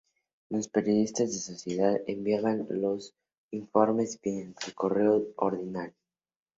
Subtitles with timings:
[0.49, 3.13] Los periodistas de sociedad enviaban sus
[3.51, 5.93] informes mediante el correo ordinario.